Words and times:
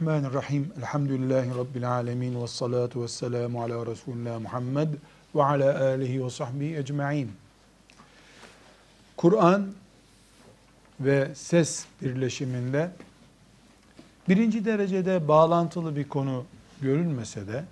Bismillahirrahmanirrahim. 0.00 0.72
Elhamdülillahi 0.78 1.50
Rabbil 1.50 1.90
alemin. 1.90 2.42
Ve 2.42 2.46
salatu 2.46 3.02
ve 3.02 3.08
selamu 3.08 3.62
ala 3.62 3.86
Resulullah 3.86 4.40
Muhammed 4.40 4.88
ve 5.34 5.44
ala 5.44 5.84
alihi 5.84 6.24
ve 6.24 6.30
sahbihi 6.30 6.76
ecma'in. 6.76 7.30
Kur'an 9.16 9.66
ve 11.00 11.34
ses 11.34 11.86
birleşiminde 12.02 12.90
birinci 14.28 14.64
derecede 14.64 15.28
bağlantılı 15.28 15.96
bir 15.96 16.08
konu 16.08 16.44
görülmese 16.80 17.46
de 17.46 17.64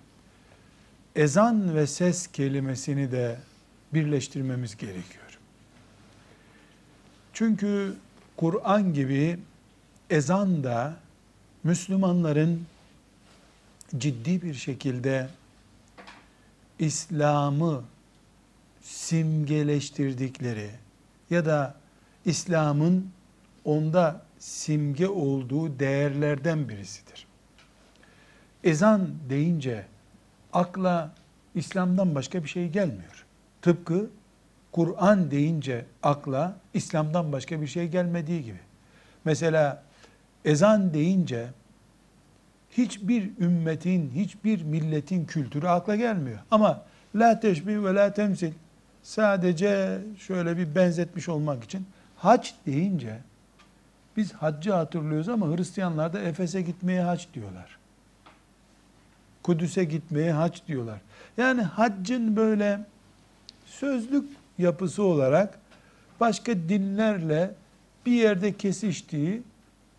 ezan 1.17 1.75
ve 1.75 1.87
ses 1.87 2.27
kelimesini 2.27 3.13
de 3.13 3.39
birleştirmemiz 3.95 4.77
gerekiyor. 4.77 5.39
Çünkü 7.33 7.95
Kur'an 8.37 8.95
gibi 8.95 9.39
ezan 10.11 10.65
da 10.65 10.97
Müslümanların 11.69 12.67
ciddi 13.99 14.43
bir 14.43 14.55
şekilde 14.55 15.29
İslam'ı 16.79 17.85
simgeleştirdikleri 18.83 20.71
ya 21.31 21.47
da 21.47 21.75
İslam'ın 22.25 23.11
onda 23.65 24.23
simge 24.39 25.09
olduğu 25.09 25.79
değerlerden 25.79 26.69
birisidir. 26.69 27.27
Ezan 28.65 29.09
deyince 29.31 29.87
akla 30.53 31.15
İslam'dan 31.55 32.15
başka 32.15 32.45
bir 32.45 32.49
şey 32.49 32.69
gelmiyor. 32.69 33.27
Tıpkı 33.63 34.11
Kur'an 34.73 35.31
deyince 35.31 35.87
akla 36.03 36.57
İslam'dan 36.75 37.33
başka 37.33 37.61
bir 37.61 37.67
şey 37.67 37.89
gelmediği 37.89 38.45
gibi. 38.45 38.61
Mesela 39.25 39.83
ezan 40.45 40.95
deyince 40.95 41.49
hiçbir 42.79 43.31
ümmetin, 43.41 44.11
hiçbir 44.15 44.63
milletin 44.63 45.25
kültürü 45.25 45.67
akla 45.67 45.97
gelmiyor. 45.97 46.39
Ama 46.51 46.83
la 47.15 47.41
teşbih 47.41 47.85
ve 47.85 47.95
la 47.95 48.13
temsil 48.13 48.53
sadece 49.03 49.99
şöyle 50.19 50.57
bir 50.57 50.75
benzetmiş 50.75 51.29
olmak 51.29 51.65
için 51.65 51.87
hac 52.17 52.49
deyince 52.67 53.19
biz 54.17 54.33
haccı 54.33 54.73
hatırlıyoruz 54.73 55.29
ama 55.29 55.57
Hristiyanlar 55.57 56.13
da 56.13 56.21
Efes'e 56.21 56.63
gitmeye 56.63 57.03
hac 57.03 57.25
diyorlar. 57.35 57.79
Kudüs'e 59.43 59.85
gitmeye 59.85 60.33
hac 60.33 60.59
diyorlar. 60.69 60.99
Yani 61.37 61.63
haccın 61.63 62.37
böyle 62.37 62.81
sözlük 63.67 64.31
yapısı 64.59 65.03
olarak 65.03 65.59
başka 66.21 66.55
dinlerle 66.55 67.51
bir 68.07 68.13
yerde 68.13 68.53
kesiştiği 68.53 69.43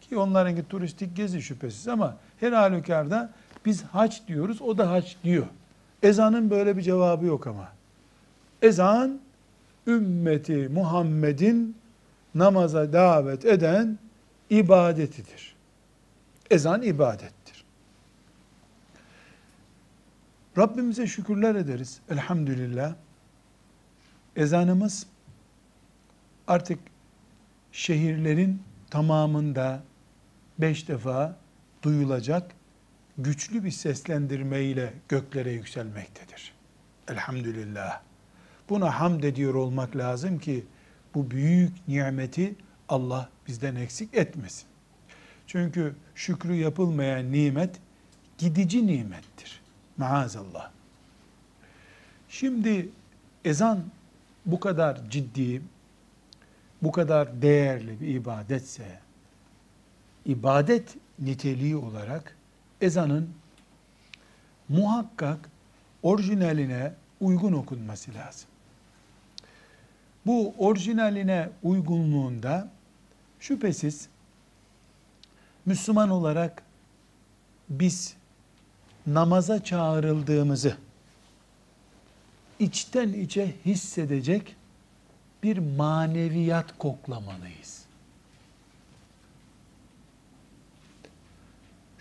ki 0.02 0.18
onlarınki 0.18 0.68
turistik 0.70 1.16
gezi 1.16 1.42
şüphesiz 1.42 1.88
ama 1.88 2.18
her 2.40 2.52
halükarda 2.52 3.32
biz 3.66 3.84
hac 3.84 4.18
diyoruz, 4.28 4.62
o 4.62 4.78
da 4.78 4.92
hac 4.92 5.14
diyor. 5.24 5.46
Ezanın 6.04 6.50
böyle 6.50 6.78
bir 6.78 6.82
cevabı 6.82 7.26
yok 7.26 7.48
ama. 7.48 7.72
Ezan, 8.62 9.20
ümmeti 9.88 10.70
Muhammed'in 10.70 11.76
namaza 12.36 12.94
davet 12.94 13.46
eden 13.46 13.98
ibadetidir. 14.50 15.56
Ezan 16.52 16.82
ibadettir. 16.82 17.66
Rabbimize 20.58 21.08
şükürler 21.08 21.56
ederiz. 21.56 22.00
Elhamdülillah. 22.10 22.94
Ezanımız 24.36 25.06
artık 26.48 26.80
şehirlerin 27.72 28.62
tamamında 28.90 29.84
beş 30.60 30.88
defa 30.88 31.36
duyulacak 31.84 32.52
güçlü 33.18 33.64
bir 33.64 33.72
seslendirme 33.72 34.62
ile 34.62 34.94
göklere 35.10 35.52
yükselmektedir. 35.52 36.54
Elhamdülillah. 37.08 38.02
Buna 38.70 39.00
hamd 39.00 39.24
ediyor 39.24 39.54
olmak 39.54 39.96
lazım 39.96 40.40
ki 40.40 40.66
bu 41.16 41.32
büyük 41.32 41.88
nimeti 41.88 42.56
Allah 42.90 43.30
bizden 43.48 43.76
eksik 43.76 44.14
etmesin. 44.14 44.68
Çünkü 45.48 45.96
şükrü 46.16 46.56
yapılmayan 46.56 47.32
nimet 47.32 47.80
gidici 48.38 48.88
nimettir. 48.88 49.62
Maazallah. 49.98 50.72
Şimdi 52.30 52.90
ezan 53.46 53.84
bu 54.46 54.60
kadar 54.60 55.10
ciddi, 55.10 55.62
bu 56.82 56.92
kadar 56.92 57.42
değerli 57.42 58.02
bir 58.02 58.08
ibadetse, 58.08 59.00
ibadet 60.26 60.96
niteliği 61.22 61.76
olarak 61.76 62.36
ezanın 62.82 63.30
muhakkak 64.70 65.50
orijinaline 66.04 66.94
uygun 67.22 67.54
okunması 67.54 68.14
lazım. 68.14 68.50
Bu 70.26 70.54
orijinaline 70.58 71.50
uygunluğunda 71.64 72.70
şüphesiz 73.40 74.10
Müslüman 75.66 76.10
olarak 76.10 76.64
biz 77.70 78.16
namaza 79.08 79.64
çağrıldığımızı 79.64 80.78
içten 82.60 83.14
içe 83.14 83.56
hissedecek 83.66 84.56
bir 85.44 85.58
maneviyat 85.58 86.78
koklamalıyız. 86.78 87.79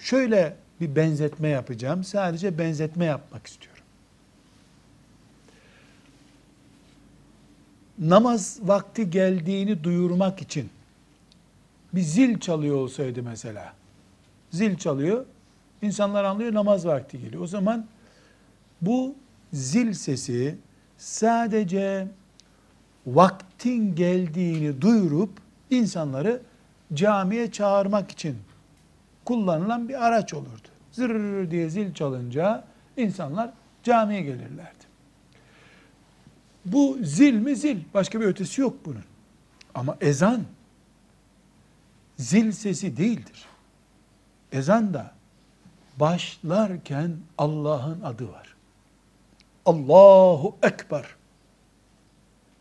Şöyle 0.09 0.57
bir 0.81 0.97
benzetme 0.97 1.49
yapacağım. 1.49 2.05
Sadece 2.05 2.59
benzetme 2.59 3.05
yapmak 3.05 3.47
istiyorum. 3.47 3.83
Namaz 7.99 8.59
vakti 8.63 9.11
geldiğini 9.11 9.85
duyurmak 9.85 10.43
için 10.43 10.71
bir 11.93 12.01
zil 12.01 12.41
çalıyor 12.41 12.77
olsaydı 12.77 13.23
mesela. 13.23 13.75
Zil 14.51 14.77
çalıyor. 14.77 15.27
İnsanlar 15.83 16.25
anlıyor 16.25 16.55
namaz 16.55 16.87
vakti 16.87 17.21
geliyor. 17.21 17.43
O 17.43 17.47
zaman 17.47 17.87
bu 18.81 19.15
zil 19.53 19.93
sesi 19.93 20.59
sadece 20.99 22.09
vaktin 23.07 23.95
geldiğini 23.95 24.81
duyurup 24.81 25.31
insanları 25.71 26.43
camiye 26.95 27.53
çağırmak 27.53 28.11
için 28.11 28.37
kullanılan 29.29 29.89
bir 29.89 30.07
araç 30.07 30.35
olurdu. 30.35 30.69
Zırr 30.93 31.51
diye 31.51 31.71
zil 31.71 31.95
çalınca 31.95 32.65
insanlar 32.97 33.51
camiye 33.83 34.23
gelirlerdi. 34.23 34.85
Bu 36.65 36.99
zil 37.03 37.35
mi 37.35 37.57
zil? 37.57 37.81
Başka 37.95 38.21
bir 38.21 38.27
ötesi 38.27 38.61
yok 38.61 38.77
bunun. 38.85 39.05
Ama 39.75 39.97
ezan 40.01 40.45
zil 42.17 42.53
sesi 42.53 42.97
değildir. 42.97 43.47
Ezan 44.53 44.95
da 44.95 45.13
başlarken 45.97 47.17
Allah'ın 47.39 48.01
adı 48.01 48.33
var. 48.33 48.57
Allahu 49.67 50.57
Ekber. 50.63 51.07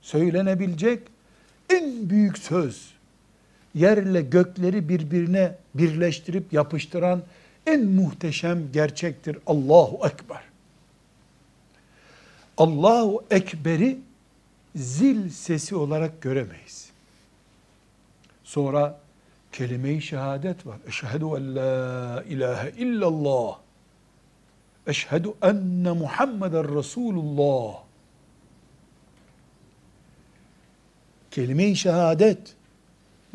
Söylenebilecek 0.01 1.07
en 1.69 2.09
büyük 2.09 2.37
söz. 2.37 2.96
Yerle 3.77 4.21
gökleri 4.21 4.89
birbirine 4.89 5.55
birleştirip 5.75 6.53
yapıştıran 6.53 7.23
en 7.65 7.85
muhteşem 7.85 8.71
gerçektir. 8.71 9.37
Allahu 9.47 10.07
Ekber. 10.07 10.41
Allahu 12.57 13.25
Ekber'i 13.31 13.99
zil 14.75 15.29
sesi 15.29 15.75
olarak 15.75 16.21
göremeyiz. 16.21 16.89
Sonra 18.43 18.99
kelime-i 19.51 20.01
şehadet 20.01 20.65
var. 20.65 20.77
Eşhedü 20.87 21.25
en 21.25 21.55
la 21.55 22.23
ilahe 22.29 22.71
illallah. 22.77 23.57
Eşhedü 24.87 25.33
enne 25.41 25.91
Muhammeden 25.91 26.77
Resulullah. 26.77 27.73
Kelime-i 31.31 31.75
şehadet, 31.75 32.56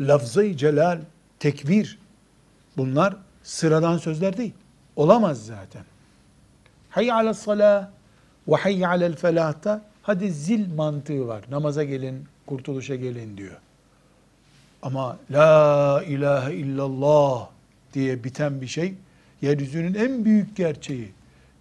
lafzı 0.01 0.57
celal, 0.57 0.99
tekbir 1.39 1.99
bunlar 2.77 3.17
sıradan 3.43 3.99
sözler 3.99 4.37
değil. 4.37 4.55
Olamaz 4.97 5.47
zaten. 5.47 5.83
Hayy 6.91 7.13
ala 7.13 7.35
salah 7.35 7.89
ve 8.49 8.57
hayy 8.57 8.87
alel 8.87 9.17
felahta 9.17 9.83
hadi 10.03 10.31
zil 10.31 10.75
mantığı 10.75 11.29
var. 11.29 11.43
Namaza 11.51 11.85
gelin, 11.85 12.25
kurtuluşa 12.47 12.95
gelin 12.95 13.37
diyor. 13.37 13.57
Ama 14.83 15.17
la 15.31 16.03
ilahe 16.07 16.55
illallah 16.55 17.49
diye 17.95 18.25
biten 18.25 18.61
bir 18.61 18.67
şey 18.67 18.95
yeryüzünün 19.43 19.95
en 19.95 20.25
büyük 20.25 20.57
gerçeği. 20.57 21.13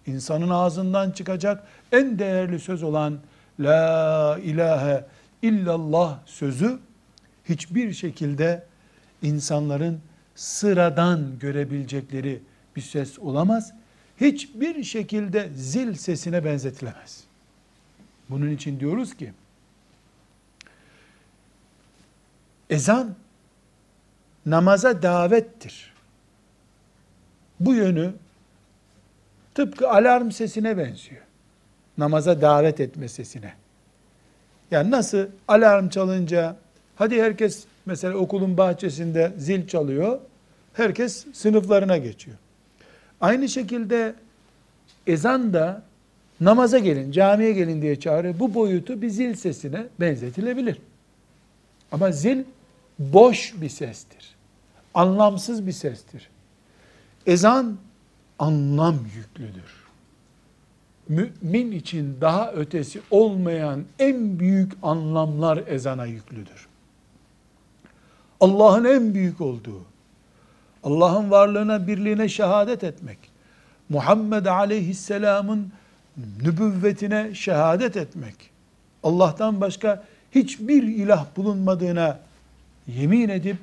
insanın 0.06 0.48
ağzından 0.48 1.10
çıkacak 1.10 1.64
en 1.92 2.18
değerli 2.18 2.60
söz 2.60 2.82
olan 2.82 3.18
la 3.60 4.38
ilahe 4.42 5.04
illallah 5.42 6.18
sözü 6.26 6.78
hiçbir 7.48 7.92
şekilde 7.92 8.64
insanların 9.22 10.00
sıradan 10.34 11.38
görebilecekleri 11.38 12.42
bir 12.76 12.80
ses 12.80 13.18
olamaz. 13.18 13.72
Hiçbir 14.20 14.84
şekilde 14.84 15.50
zil 15.54 15.94
sesine 15.94 16.44
benzetilemez. 16.44 17.24
Bunun 18.30 18.50
için 18.50 18.80
diyoruz 18.80 19.16
ki 19.16 19.32
ezan 22.70 23.14
namaza 24.46 25.02
davettir. 25.02 25.92
Bu 27.60 27.74
yönü 27.74 28.14
tıpkı 29.54 29.90
alarm 29.90 30.30
sesine 30.30 30.78
benziyor. 30.78 31.22
Namaza 31.98 32.40
davet 32.40 32.80
etme 32.80 33.08
sesine. 33.08 33.54
Yani 34.70 34.90
nasıl 34.90 35.26
alarm 35.48 35.88
çalınca 35.88 36.56
hadi 36.96 37.22
herkes 37.22 37.64
mesela 37.86 38.14
okulun 38.14 38.56
bahçesinde 38.56 39.32
zil 39.38 39.66
çalıyor. 39.66 40.18
Herkes 40.72 41.26
sınıflarına 41.32 41.96
geçiyor. 41.98 42.36
Aynı 43.20 43.48
şekilde 43.48 44.14
ezan 45.06 45.52
da 45.52 45.82
namaza 46.40 46.78
gelin, 46.78 47.12
camiye 47.12 47.52
gelin 47.52 47.82
diye 47.82 48.00
çağırıyor. 48.00 48.38
Bu 48.38 48.54
boyutu 48.54 49.02
bir 49.02 49.08
zil 49.08 49.34
sesine 49.34 49.86
benzetilebilir. 50.00 50.78
Ama 51.92 52.12
zil 52.12 52.44
boş 52.98 53.54
bir 53.60 53.68
sestir. 53.68 54.34
Anlamsız 54.94 55.66
bir 55.66 55.72
sestir. 55.72 56.28
Ezan 57.26 57.76
anlam 58.38 58.98
yüklüdür. 59.16 59.82
Mümin 61.08 61.72
için 61.72 62.16
daha 62.20 62.52
ötesi 62.52 63.00
olmayan 63.10 63.84
en 63.98 64.38
büyük 64.38 64.72
anlamlar 64.82 65.62
ezana 65.66 66.06
yüklüdür. 66.06 66.71
Allah'ın 68.42 68.84
en 68.84 69.14
büyük 69.14 69.40
olduğu, 69.40 69.84
Allah'ın 70.84 71.30
varlığına, 71.30 71.86
birliğine 71.86 72.28
şehadet 72.28 72.84
etmek, 72.84 73.18
Muhammed 73.88 74.46
aleyhisselamın 74.46 75.72
nübüvvetine 76.16 77.34
şehadet 77.34 77.96
etmek, 77.96 78.34
Allah'tan 79.02 79.60
başka 79.60 80.04
hiçbir 80.32 80.82
ilah 80.82 81.26
bulunmadığına 81.36 82.18
yemin 82.86 83.28
edip 83.28 83.56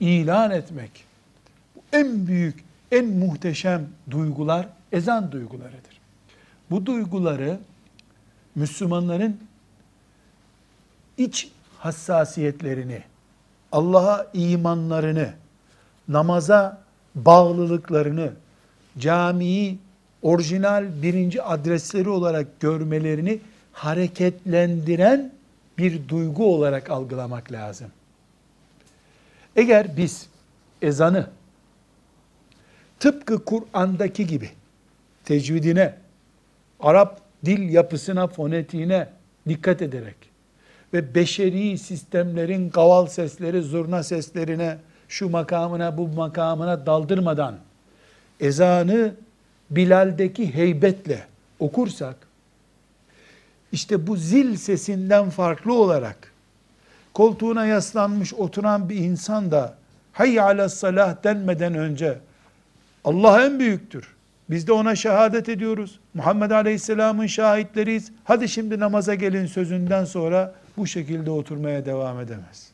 ilan 0.00 0.50
etmek, 0.50 1.04
en 1.92 2.26
büyük, 2.26 2.64
en 2.92 3.06
muhteşem 3.06 3.88
duygular 4.10 4.68
ezan 4.92 5.32
duygularıdır. 5.32 6.00
Bu 6.70 6.86
duyguları 6.86 7.58
Müslümanların 8.54 9.40
iç 11.18 11.48
hassasiyetlerini, 11.78 13.02
Allah'a 13.72 14.26
imanlarını, 14.34 15.32
namaza 16.08 16.82
bağlılıklarını, 17.14 18.32
camiyi 18.98 19.78
orijinal 20.22 21.02
birinci 21.02 21.42
adresleri 21.42 22.08
olarak 22.08 22.60
görmelerini 22.60 23.40
hareketlendiren 23.72 25.32
bir 25.78 26.08
duygu 26.08 26.54
olarak 26.54 26.90
algılamak 26.90 27.52
lazım. 27.52 27.88
Eğer 29.56 29.96
biz 29.96 30.26
ezanı 30.82 31.26
tıpkı 33.00 33.44
Kur'an'daki 33.44 34.26
gibi 34.26 34.50
tecvidine, 35.24 35.94
Arap 36.80 37.20
dil 37.44 37.68
yapısına, 37.68 38.26
fonetiğine 38.26 39.08
dikkat 39.48 39.82
ederek 39.82 40.31
ve 40.92 41.14
beşeri 41.14 41.78
sistemlerin 41.78 42.70
kaval 42.70 43.06
sesleri, 43.06 43.62
zurna 43.62 44.02
seslerine, 44.02 44.78
şu 45.08 45.30
makamına, 45.30 45.98
bu 45.98 46.08
makamına 46.08 46.86
daldırmadan 46.86 47.54
ezanı 48.40 49.14
Bilal'deki 49.70 50.54
heybetle 50.54 51.26
okursak, 51.58 52.16
işte 53.72 54.06
bu 54.06 54.16
zil 54.16 54.56
sesinden 54.56 55.30
farklı 55.30 55.74
olarak 55.74 56.32
koltuğuna 57.14 57.66
yaslanmış 57.66 58.34
oturan 58.34 58.88
bir 58.88 58.96
insan 58.96 59.50
da 59.50 59.74
hayy 60.12 60.40
ala 60.40 60.68
salah 60.68 61.24
denmeden 61.24 61.74
önce 61.74 62.18
Allah 63.04 63.44
en 63.44 63.58
büyüktür. 63.58 64.08
Biz 64.50 64.66
de 64.66 64.72
ona 64.72 64.96
şehadet 64.96 65.48
ediyoruz. 65.48 66.00
Muhammed 66.14 66.50
Aleyhisselam'ın 66.50 67.26
şahitleriyiz. 67.26 68.12
Hadi 68.24 68.48
şimdi 68.48 68.80
namaza 68.80 69.14
gelin 69.14 69.46
sözünden 69.46 70.04
sonra 70.04 70.54
bu 70.76 70.86
şekilde 70.86 71.30
oturmaya 71.30 71.86
devam 71.86 72.20
edemez. 72.20 72.70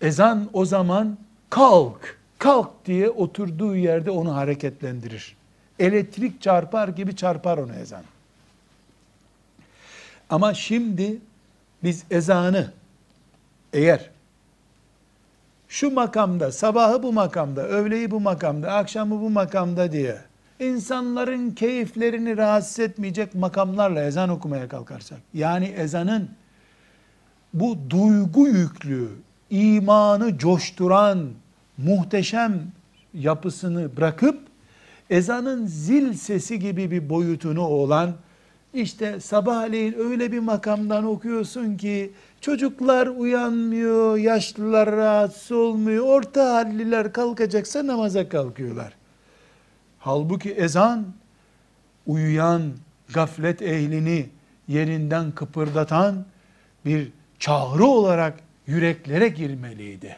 Ezan 0.00 0.50
o 0.52 0.64
zaman 0.64 1.18
kalk, 1.50 2.18
kalk 2.38 2.86
diye 2.86 3.10
oturduğu 3.10 3.76
yerde 3.76 4.10
onu 4.10 4.34
hareketlendirir. 4.34 5.36
Elektrik 5.78 6.42
çarpar 6.42 6.88
gibi 6.88 7.16
çarpar 7.16 7.58
onu 7.58 7.72
ezan. 7.72 8.02
Ama 10.30 10.54
şimdi 10.54 11.18
biz 11.82 12.04
ezanı 12.10 12.72
eğer 13.72 14.10
şu 15.68 15.90
makamda, 15.90 16.52
sabahı 16.52 17.02
bu 17.02 17.12
makamda, 17.12 17.62
öğleyi 17.68 18.10
bu 18.10 18.20
makamda, 18.20 18.72
akşamı 18.72 19.20
bu 19.20 19.30
makamda 19.30 19.92
diye 19.92 20.18
insanların 20.60 21.50
keyiflerini 21.50 22.36
rahatsız 22.36 22.78
etmeyecek 22.78 23.34
makamlarla 23.34 24.04
ezan 24.04 24.28
okumaya 24.28 24.68
kalkarsak, 24.68 25.18
yani 25.34 25.64
ezanın 25.66 26.28
bu 27.54 27.78
duygu 27.90 28.48
yüklü, 28.48 29.08
imanı 29.50 30.38
coşturan, 30.38 31.28
muhteşem 31.78 32.62
yapısını 33.14 33.96
bırakıp, 33.96 34.40
ezanın 35.10 35.66
zil 35.66 36.12
sesi 36.12 36.58
gibi 36.58 36.90
bir 36.90 37.08
boyutunu 37.08 37.66
olan, 37.66 38.12
işte 38.74 39.20
sabahleyin 39.20 39.94
öyle 39.98 40.32
bir 40.32 40.38
makamdan 40.38 41.04
okuyorsun 41.04 41.76
ki, 41.76 42.12
çocuklar 42.40 43.06
uyanmıyor, 43.06 44.16
yaşlılar 44.16 44.90
rahatsız 44.90 45.52
olmuyor, 45.52 46.04
orta 46.04 46.54
halliler 46.54 47.12
kalkacaksa 47.12 47.86
namaza 47.86 48.28
kalkıyorlar. 48.28 48.92
Halbuki 50.04 50.50
ezan, 50.50 51.06
uyuyan, 52.06 52.72
gaflet 53.14 53.62
ehlini 53.62 54.28
yerinden 54.68 55.32
kıpırdatan 55.32 56.24
bir 56.84 57.12
çağrı 57.38 57.84
olarak 57.84 58.40
yüreklere 58.66 59.28
girmeliydi. 59.28 60.16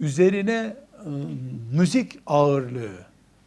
Üzerine 0.00 0.76
ıı, 1.06 1.28
müzik 1.72 2.18
ağırlığı, 2.26 2.98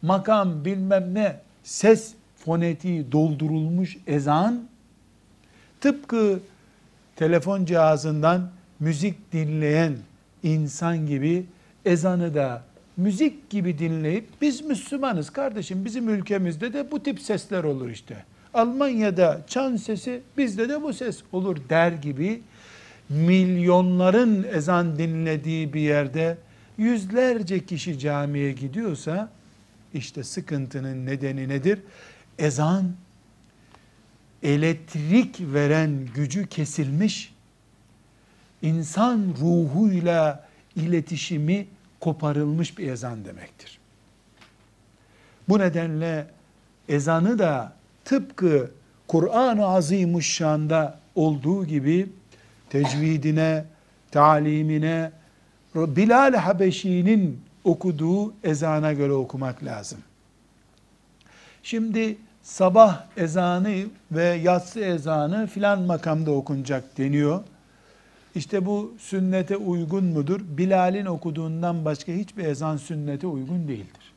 makam 0.02 0.64
bilmem 0.64 1.14
ne, 1.14 1.40
ses 1.62 2.14
fonetiği 2.44 3.12
doldurulmuş 3.12 3.96
ezan, 4.06 4.68
tıpkı 5.80 6.40
telefon 7.16 7.64
cihazından 7.64 8.50
müzik 8.80 9.32
dinleyen 9.32 9.96
insan 10.42 11.06
gibi 11.06 11.46
ezanı 11.84 12.34
da 12.34 12.62
müzik 12.96 13.50
gibi 13.50 13.78
dinleyip 13.78 14.28
biz 14.42 14.60
Müslümanız 14.60 15.30
kardeşim 15.30 15.84
bizim 15.84 16.08
ülkemizde 16.08 16.72
de 16.72 16.90
bu 16.90 17.02
tip 17.02 17.20
sesler 17.20 17.64
olur 17.64 17.90
işte. 17.90 18.24
Almanya'da 18.54 19.40
çan 19.46 19.76
sesi 19.76 20.20
bizde 20.38 20.68
de 20.68 20.82
bu 20.82 20.92
ses 20.92 21.22
olur 21.32 21.56
der 21.68 21.92
gibi 21.92 22.42
milyonların 23.08 24.46
ezan 24.52 24.98
dinlediği 24.98 25.72
bir 25.72 25.80
yerde 25.80 26.38
yüzlerce 26.78 27.66
kişi 27.66 27.98
camiye 27.98 28.52
gidiyorsa 28.52 29.30
işte 29.94 30.24
sıkıntının 30.24 31.06
nedeni 31.06 31.48
nedir? 31.48 31.78
Ezan 32.38 32.92
elektrik 34.42 35.40
veren 35.40 36.06
gücü 36.14 36.46
kesilmiş, 36.46 37.34
insan 38.62 39.34
ruhuyla 39.40 40.48
iletişimi 40.76 41.66
koparılmış 42.06 42.78
bir 42.78 42.88
ezan 42.88 43.24
demektir. 43.24 43.78
Bu 45.48 45.58
nedenle 45.58 46.26
ezanı 46.88 47.38
da 47.38 47.72
tıpkı 48.04 48.70
Kur'an-ı 49.08 49.66
Azimuşşan'da 49.66 50.98
olduğu 51.14 51.64
gibi 51.64 52.08
tecvidine, 52.70 53.64
talimine, 54.10 55.12
Bilal 55.74 56.34
Habeşi'nin 56.34 57.40
okuduğu 57.64 58.34
ezana 58.44 58.92
göre 58.92 59.12
okumak 59.12 59.64
lazım. 59.64 59.98
Şimdi 61.62 62.16
sabah 62.42 63.04
ezanı 63.16 63.74
ve 64.12 64.24
yatsı 64.24 64.80
ezanı 64.80 65.46
filan 65.46 65.82
makamda 65.82 66.30
okunacak 66.30 66.98
deniyor. 66.98 67.40
İşte 68.36 68.66
bu 68.66 68.94
sünnete 68.98 69.56
uygun 69.56 70.04
mudur? 70.04 70.40
Bilal'in 70.40 71.06
okuduğundan 71.06 71.84
başka 71.84 72.12
hiçbir 72.12 72.44
ezan 72.44 72.76
sünnete 72.76 73.26
uygun 73.26 73.68
değildir. 73.68 74.12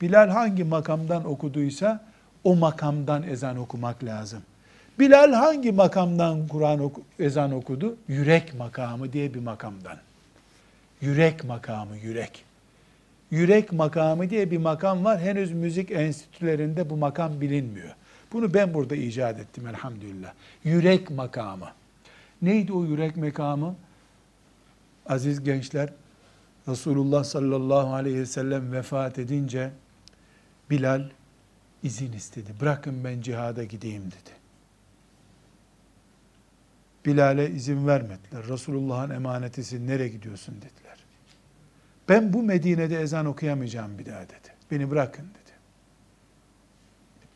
Bilal 0.00 0.28
hangi 0.28 0.64
makamdan 0.64 1.24
okuduysa 1.24 2.04
o 2.44 2.56
makamdan 2.56 3.22
ezan 3.22 3.56
okumak 3.56 4.04
lazım. 4.04 4.42
Bilal 4.98 5.32
hangi 5.32 5.72
makamdan 5.72 6.48
Kur'an 6.48 6.80
oku, 6.80 7.02
ezan 7.18 7.52
okudu? 7.52 7.96
Yürek 8.08 8.54
makamı 8.54 9.12
diye 9.12 9.34
bir 9.34 9.40
makamdan. 9.40 9.96
Yürek 11.00 11.44
makamı, 11.44 11.96
yürek. 11.96 12.44
Yürek 13.30 13.72
makamı 13.72 14.30
diye 14.30 14.50
bir 14.50 14.58
makam 14.58 15.04
var. 15.04 15.20
Henüz 15.20 15.52
müzik 15.52 15.90
enstitülerinde 15.90 16.90
bu 16.90 16.96
makam 16.96 17.40
bilinmiyor. 17.40 17.94
Bunu 18.32 18.54
ben 18.54 18.74
burada 18.74 18.96
icat 18.96 19.40
ettim 19.40 19.66
elhamdülillah. 19.66 20.32
Yürek 20.64 21.10
makamı. 21.10 21.68
Neydi 22.44 22.72
o 22.72 22.84
yürek 22.84 23.16
makamı? 23.16 23.76
Aziz 25.06 25.44
gençler, 25.44 25.92
Resulullah 26.68 27.24
sallallahu 27.24 27.94
aleyhi 27.94 28.18
ve 28.18 28.26
sellem 28.26 28.72
vefat 28.72 29.18
edince 29.18 29.70
Bilal 30.70 31.10
izin 31.82 32.12
istedi. 32.12 32.50
Bırakın 32.60 33.04
ben 33.04 33.20
cihada 33.20 33.64
gideyim 33.64 34.04
dedi. 34.04 34.30
Bilal'e 37.06 37.50
izin 37.50 37.86
vermediler. 37.86 38.48
Resulullah'ın 38.48 39.10
emanetisi 39.10 39.86
nereye 39.86 40.08
gidiyorsun 40.08 40.54
dediler. 40.54 40.98
Ben 42.08 42.32
bu 42.32 42.42
Medine'de 42.42 43.00
ezan 43.00 43.26
okuyamayacağım 43.26 43.98
bir 43.98 44.06
daha 44.06 44.22
dedi. 44.22 44.54
Beni 44.70 44.90
bırakın 44.90 45.24
dedi. 45.24 45.52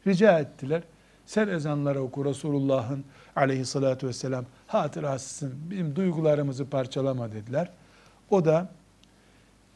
Rica 0.06 0.38
ettiler. 0.38 0.82
Sen 1.28 1.48
ezanlara 1.48 2.00
oku 2.00 2.24
Resulullah'ın 2.24 3.04
aleyhissalatü 3.36 4.08
vesselam 4.08 4.44
hatırasısın. 4.66 5.54
Bizim 5.70 5.96
duygularımızı 5.96 6.66
parçalama 6.70 7.32
dediler. 7.32 7.70
O 8.30 8.44
da 8.44 8.68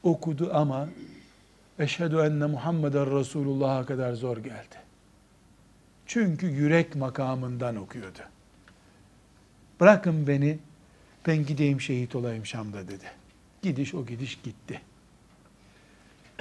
okudu 0.03 0.51
ama 0.55 0.89
eşhedü 1.79 2.17
enne 2.17 2.47
Muhammeden 2.47 3.19
Resulullah'a 3.19 3.87
kadar 3.87 4.13
zor 4.13 4.37
geldi. 4.37 4.77
Çünkü 6.07 6.47
yürek 6.47 6.97
makamından 6.97 7.77
okuyordu. 7.77 8.19
Bırakın 9.81 10.27
beni, 10.27 10.59
ben 11.27 11.47
gideyim 11.47 11.81
şehit 11.81 12.15
olayım 12.15 12.47
Şam'da 12.47 12.89
dedi. 12.89 13.05
Gidiş 13.63 13.95
o 13.95 14.07
gidiş 14.07 14.39
gitti. 14.43 14.81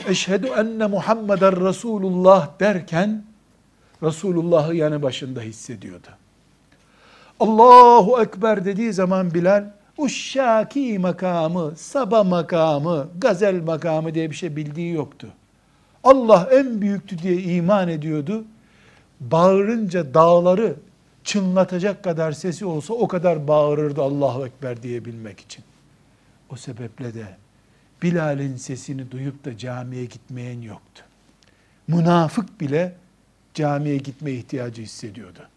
Eşhedü 0.08 0.48
enne 0.48 0.88
Muhammeden 0.88 1.68
Resulullah 1.68 2.60
derken 2.60 3.31
Resulullah'ı 4.04 4.76
yanı 4.76 5.02
başında 5.02 5.42
hissediyordu. 5.42 6.08
Allahu 7.40 8.22
Ekber 8.22 8.66
dediği 8.66 8.94
zaman 8.94 9.34
Bilal, 9.34 9.66
Uşşaki 9.98 11.00
makamı, 11.00 11.74
Saba 11.76 12.24
makamı, 12.24 13.08
Gazel 13.18 13.62
makamı 13.64 14.14
diye 14.14 14.30
bir 14.30 14.36
şey 14.36 14.56
bildiği 14.56 14.94
yoktu. 14.94 15.28
Allah 16.04 16.50
en 16.52 16.82
büyüktü 16.82 17.18
diye 17.18 17.42
iman 17.42 17.88
ediyordu. 17.88 18.44
Bağırınca 19.20 20.14
dağları 20.14 20.76
çınlatacak 21.24 22.04
kadar 22.04 22.32
sesi 22.32 22.66
olsa 22.66 22.94
o 22.94 23.08
kadar 23.08 23.48
bağırırdı 23.48 24.02
Allahu 24.02 24.48
Ekber 24.48 24.84
diyebilmek 24.84 25.40
için. 25.40 25.64
O 26.50 26.56
sebeple 26.56 27.14
de 27.14 27.26
Bilal'in 28.04 28.56
sesini 28.56 29.12
duyup 29.12 29.46
da 29.46 29.58
camiye 29.58 30.06
gitmeyen 30.06 30.62
yoktu. 30.62 31.04
Münafık 31.88 32.62
bile 32.62 32.96
camiye 33.54 33.98
gitme 33.98 34.32
ihtiyacı 34.32 34.82
hissediyordu. 34.82 35.48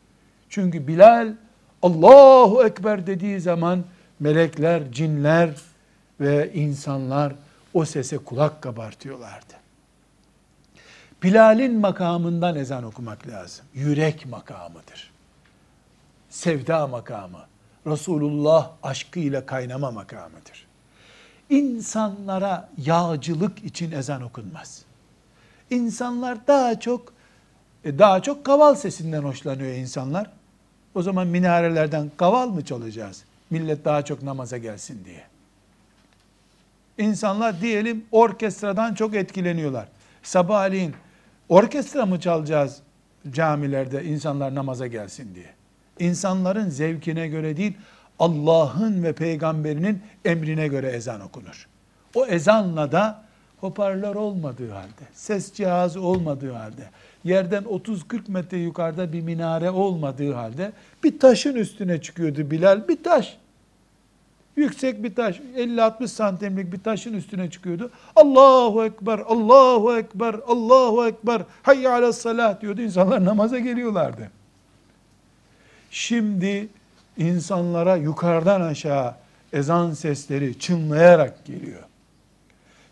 Çünkü 0.48 0.86
Bilal 0.86 1.34
Allahu 1.82 2.64
Ekber 2.66 3.06
dediği 3.06 3.40
zaman 3.40 3.84
melekler, 4.20 4.92
cinler 4.92 5.50
ve 6.20 6.52
insanlar 6.54 7.32
o 7.74 7.84
sese 7.84 8.18
kulak 8.18 8.62
kabartıyorlardı. 8.62 9.54
Bilal'in 11.22 11.80
makamından 11.80 12.56
ezan 12.56 12.84
okumak 12.84 13.28
lazım. 13.28 13.66
Yürek 13.74 14.26
makamıdır. 14.26 15.10
Sevda 16.30 16.86
makamı. 16.86 17.40
Resulullah 17.86 18.70
aşkıyla 18.82 19.46
kaynama 19.46 19.90
makamıdır. 19.90 20.66
İnsanlara 21.50 22.68
yağcılık 22.78 23.64
için 23.64 23.92
ezan 23.92 24.22
okunmaz. 24.22 24.84
İnsanlar 25.70 26.46
daha 26.46 26.80
çok 26.80 27.13
e, 27.84 27.98
daha 27.98 28.22
çok 28.22 28.44
kaval 28.44 28.74
sesinden 28.74 29.22
hoşlanıyor 29.22 29.72
insanlar. 29.74 30.30
O 30.94 31.02
zaman 31.02 31.26
minarelerden 31.26 32.10
kaval 32.16 32.48
mı 32.48 32.64
çalacağız? 32.64 33.24
Millet 33.50 33.84
daha 33.84 34.04
çok 34.04 34.22
namaza 34.22 34.58
gelsin 34.58 35.04
diye. 35.04 35.22
İnsanlar 36.98 37.60
diyelim 37.60 38.04
orkestradan 38.12 38.94
çok 38.94 39.14
etkileniyorlar. 39.14 39.88
Sabahleyin 40.22 40.94
orkestra 41.48 42.06
mı 42.06 42.20
çalacağız 42.20 42.80
camilerde 43.30 44.04
insanlar 44.04 44.54
namaza 44.54 44.86
gelsin 44.86 45.34
diye. 45.34 45.50
İnsanların 45.98 46.68
zevkine 46.70 47.28
göre 47.28 47.56
değil, 47.56 47.72
Allah'ın 48.18 49.02
ve 49.02 49.12
peygamberinin 49.12 50.02
emrine 50.24 50.68
göre 50.68 50.88
ezan 50.88 51.20
okunur. 51.20 51.68
O 52.14 52.26
ezanla 52.26 52.92
da 52.92 53.24
hoparlör 53.64 54.14
olmadığı 54.14 54.70
halde, 54.70 55.04
ses 55.12 55.52
cihazı 55.52 56.00
olmadığı 56.00 56.52
halde, 56.52 56.90
yerden 57.24 57.62
30-40 57.62 58.20
metre 58.28 58.58
yukarıda 58.58 59.12
bir 59.12 59.20
minare 59.20 59.70
olmadığı 59.70 60.32
halde 60.32 60.72
bir 61.04 61.18
taşın 61.18 61.54
üstüne 61.54 62.00
çıkıyordu 62.00 62.50
Bilal. 62.50 62.88
Bir 62.88 63.04
taş. 63.04 63.36
Yüksek 64.56 65.02
bir 65.02 65.14
taş. 65.14 65.40
50-60 65.56 66.08
santimlik 66.08 66.72
bir 66.72 66.80
taşın 66.80 67.14
üstüne 67.14 67.50
çıkıyordu. 67.50 67.90
Allahu 68.16 68.84
Ekber, 68.84 69.18
Allahu 69.18 69.96
Ekber, 69.96 70.34
Allahu 70.46 71.06
Ekber, 71.06 71.42
hayya 71.62 71.92
ala 71.92 72.12
salah 72.12 72.60
diyordu. 72.60 72.80
İnsanlar 72.80 73.24
namaza 73.24 73.58
geliyorlardı. 73.58 74.30
Şimdi 75.90 76.68
insanlara 77.16 77.96
yukarıdan 77.96 78.60
aşağı 78.60 79.14
ezan 79.52 79.92
sesleri 79.92 80.58
çınlayarak 80.58 81.44
geliyor. 81.44 81.82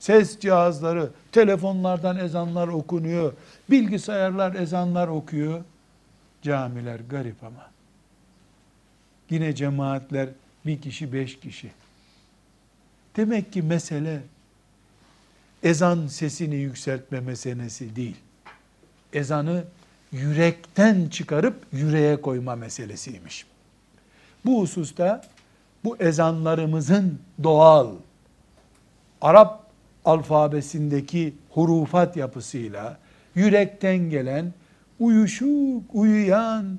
Ses 0.03 0.39
cihazları, 0.41 1.11
telefonlardan 1.33 2.19
ezanlar 2.19 2.69
okunuyor. 2.69 3.33
Bilgisayarlar 3.71 4.55
ezanlar 4.55 5.09
okuyor. 5.09 5.65
Camiler 6.43 7.01
garip 7.11 7.45
ama. 7.45 7.71
Yine 9.31 9.55
cemaatler 9.55 10.29
bir 10.67 10.81
kişi 10.81 11.13
beş 11.13 11.41
kişi. 11.41 11.71
Demek 13.17 13.53
ki 13.53 13.63
mesele 13.63 14.23
ezan 15.63 16.07
sesini 16.07 16.55
yükseltme 16.55 17.21
meselesi 17.21 17.97
değil. 17.97 18.17
Ezanı 19.13 19.65
yürekten 20.13 21.09
çıkarıp 21.09 21.67
yüreğe 21.73 22.21
koyma 22.21 22.57
meselesiymiş. 22.57 23.47
Bu 24.45 24.61
hususta 24.61 25.25
bu 25.85 25.97
ezanlarımızın 25.97 27.19
doğal 27.43 27.91
Arap 29.21 29.62
alfabesindeki 30.05 31.35
hurufat 31.51 32.17
yapısıyla 32.17 32.99
yürekten 33.35 34.11
gelen 34.11 34.53
uyuşuk, 35.01 35.83
uyuyan, 35.93 36.79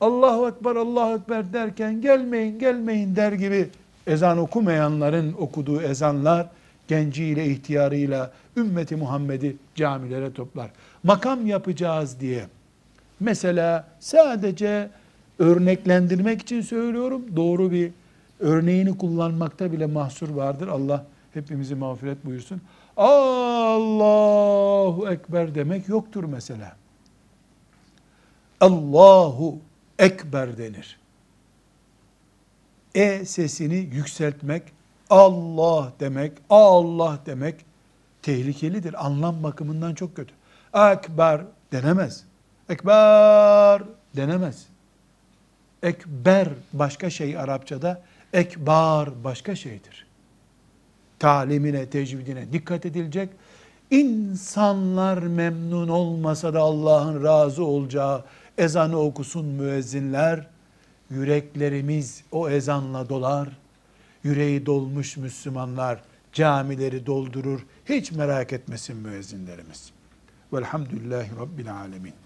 Allahu 0.00 0.48
Ekber, 0.48 0.76
Allahu 0.76 1.18
Ekber 1.18 1.52
derken 1.52 2.00
gelmeyin, 2.00 2.58
gelmeyin 2.58 3.16
der 3.16 3.32
gibi 3.32 3.68
ezan 4.06 4.38
okumayanların 4.38 5.34
okuduğu 5.38 5.82
ezanlar 5.82 6.46
genciyle, 6.88 7.46
ihtiyarıyla 7.46 8.32
ümmeti 8.56 8.96
Muhammed'i 8.96 9.56
camilere 9.74 10.32
toplar. 10.32 10.70
Makam 11.02 11.46
yapacağız 11.46 12.20
diye 12.20 12.44
mesela 13.20 13.88
sadece 14.00 14.88
örneklendirmek 15.38 16.42
için 16.42 16.60
söylüyorum. 16.60 17.22
Doğru 17.36 17.70
bir 17.70 17.90
örneğini 18.40 18.98
kullanmakta 18.98 19.72
bile 19.72 19.86
mahsur 19.86 20.28
vardır. 20.28 20.68
Allah 20.68 21.06
hepimizi 21.36 21.74
mağfiret 21.74 22.24
buyursun. 22.24 22.60
Allahu 22.96 24.28
Ekber 25.10 25.54
demek 25.54 25.88
yoktur 25.88 26.24
mesela. 26.24 26.76
Allahu 28.60 29.58
Ekber 29.98 30.58
denir. 30.58 30.98
E 32.94 33.24
sesini 33.24 33.74
yükseltmek, 33.74 34.62
Allah 35.10 35.92
demek, 36.00 36.32
Allah 36.50 37.18
demek 37.26 37.64
tehlikelidir. 38.22 39.06
Anlam 39.06 39.42
bakımından 39.42 39.94
çok 39.94 40.16
kötü. 40.16 40.34
Ekber 40.74 41.40
denemez. 41.72 42.24
Ekber 42.68 43.82
denemez. 44.16 44.66
Ekber 45.82 46.48
başka 46.72 47.10
şey 47.10 47.38
Arapçada, 47.38 48.02
ekbar 48.32 49.24
başka 49.24 49.56
şeydir. 49.56 50.03
Talimine, 51.24 51.86
tecvidine 51.86 52.52
dikkat 52.52 52.86
edilecek. 52.86 53.28
İnsanlar 53.90 55.18
memnun 55.18 55.88
olmasa 55.88 56.54
da 56.54 56.60
Allah'ın 56.60 57.24
razı 57.24 57.64
olacağı 57.64 58.24
ezanı 58.58 58.98
okusun 58.98 59.46
müezzinler. 59.46 60.46
Yüreklerimiz 61.10 62.24
o 62.32 62.48
ezanla 62.48 63.08
dolar. 63.08 63.48
Yüreği 64.24 64.66
dolmuş 64.66 65.16
Müslümanlar 65.16 66.02
camileri 66.32 67.06
doldurur. 67.06 67.66
Hiç 67.88 68.12
merak 68.12 68.52
etmesin 68.52 68.96
müezzinlerimiz. 68.96 69.90
Velhamdülillahi 70.52 71.30
Rabbil 71.40 71.72
Alemin. 71.72 72.23